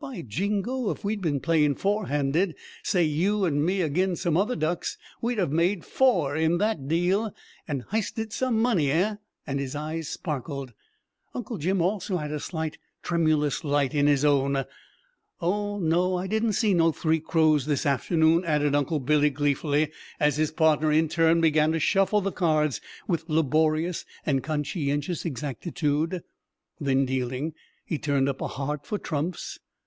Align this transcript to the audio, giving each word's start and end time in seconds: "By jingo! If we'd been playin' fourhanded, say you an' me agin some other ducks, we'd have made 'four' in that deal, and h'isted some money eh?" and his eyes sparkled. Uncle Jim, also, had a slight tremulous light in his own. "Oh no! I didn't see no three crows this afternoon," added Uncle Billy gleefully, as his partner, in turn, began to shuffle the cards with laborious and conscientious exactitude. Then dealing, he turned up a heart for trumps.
"By 0.00 0.20
jingo! 0.20 0.90
If 0.90 1.02
we'd 1.02 1.22
been 1.22 1.40
playin' 1.40 1.74
fourhanded, 1.74 2.54
say 2.82 3.04
you 3.04 3.46
an' 3.46 3.64
me 3.64 3.80
agin 3.82 4.16
some 4.16 4.36
other 4.36 4.54
ducks, 4.54 4.98
we'd 5.22 5.38
have 5.38 5.50
made 5.50 5.82
'four' 5.82 6.36
in 6.36 6.58
that 6.58 6.86
deal, 6.86 7.34
and 7.66 7.86
h'isted 7.90 8.30
some 8.30 8.60
money 8.60 8.90
eh?" 8.90 9.16
and 9.46 9.58
his 9.58 9.74
eyes 9.74 10.08
sparkled. 10.08 10.74
Uncle 11.32 11.56
Jim, 11.56 11.80
also, 11.80 12.18
had 12.18 12.30
a 12.32 12.38
slight 12.38 12.76
tremulous 13.02 13.64
light 13.64 13.94
in 13.94 14.06
his 14.06 14.26
own. 14.26 14.66
"Oh 15.40 15.78
no! 15.78 16.16
I 16.18 16.26
didn't 16.26 16.52
see 16.52 16.74
no 16.74 16.92
three 16.92 17.18
crows 17.18 17.64
this 17.64 17.86
afternoon," 17.86 18.44
added 18.44 18.74
Uncle 18.74 19.00
Billy 19.00 19.30
gleefully, 19.30 19.90
as 20.20 20.36
his 20.36 20.52
partner, 20.52 20.92
in 20.92 21.08
turn, 21.08 21.40
began 21.40 21.72
to 21.72 21.80
shuffle 21.80 22.20
the 22.20 22.30
cards 22.30 22.80
with 23.08 23.24
laborious 23.28 24.04
and 24.26 24.42
conscientious 24.44 25.24
exactitude. 25.24 26.22
Then 26.78 27.06
dealing, 27.06 27.54
he 27.86 27.98
turned 27.98 28.28
up 28.28 28.42
a 28.42 28.48
heart 28.48 28.84
for 28.84 28.98
trumps. 28.98 29.58